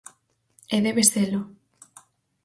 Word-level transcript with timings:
E 0.75 0.77
debe 0.85 1.03
selo. 1.13 1.41